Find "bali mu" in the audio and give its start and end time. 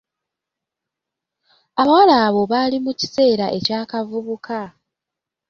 2.51-2.91